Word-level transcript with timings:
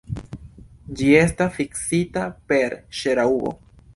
Ĝi 1.01 1.09
estas 1.17 1.51
fiksita 1.59 2.25
per 2.53 2.77
ŝraŭbo. 3.03 3.55